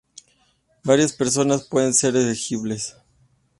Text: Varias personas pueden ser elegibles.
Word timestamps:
Varias 0.83 1.13
personas 1.13 1.65
pueden 1.67 1.93
ser 1.93 2.15
elegibles. 2.15 2.95